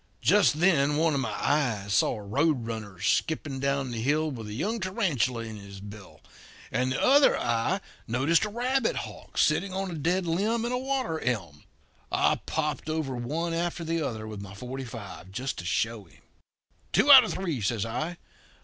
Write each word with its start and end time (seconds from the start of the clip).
"Just 0.23 0.59
then 0.61 0.95
one 0.97 1.13
of 1.13 1.19
my 1.19 1.29
eyes 1.31 1.93
saw 1.93 2.19
a 2.19 2.25
roadrunner 2.27 2.99
skipping 2.99 3.59
down 3.59 3.91
the 3.91 4.01
hill 4.01 4.31
with 4.31 4.47
a 4.47 4.53
young 4.55 4.79
tarantula 4.79 5.43
in 5.43 5.57
his 5.57 5.79
bill, 5.79 6.21
and 6.71 6.91
the 6.91 6.99
other 6.99 7.37
eye 7.37 7.81
noticed 8.07 8.43
a 8.43 8.49
rabbit 8.49 8.95
hawk 8.95 9.37
sitting 9.37 9.73
on 9.75 9.91
a 9.91 9.93
dead 9.93 10.25
limb 10.25 10.65
in 10.65 10.71
a 10.71 10.77
water 10.79 11.19
elm. 11.21 11.65
I 12.11 12.39
popped 12.47 12.89
over 12.89 13.15
one 13.15 13.53
after 13.53 13.83
the 13.83 14.01
other 14.01 14.25
with 14.25 14.41
my 14.41 14.55
forty 14.55 14.85
five, 14.85 15.31
just 15.31 15.59
to 15.59 15.65
show 15.65 16.05
him. 16.05 16.23
'Two 16.93 17.11
out 17.11 17.23
of 17.23 17.31
three,' 17.33 17.61
says 17.61 17.85
I. 17.85 18.17